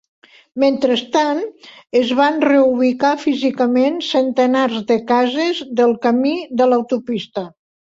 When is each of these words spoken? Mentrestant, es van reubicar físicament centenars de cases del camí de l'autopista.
Mentrestant, 0.61 1.41
es 1.99 2.15
van 2.21 2.41
reubicar 2.47 3.13
físicament 3.27 4.03
centenars 4.09 4.83
de 4.93 5.01
cases 5.17 5.65
del 5.83 5.99
camí 6.09 6.39
de 6.61 6.75
l'autopista. 6.75 7.51